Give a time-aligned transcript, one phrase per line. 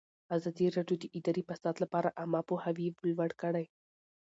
[0.37, 3.65] ازادي راډیو د اداري فساد لپاره عامه پوهاوي لوړ کړی.